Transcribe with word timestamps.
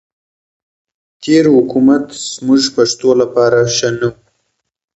تېر 1.23 1.45
حکومت 1.55 2.05
زموږ 2.33 2.61
پښتنو 2.75 3.09
لپاره 3.21 3.59
ښه 3.75 3.89
نه 3.99 4.07
وو. 4.13 4.19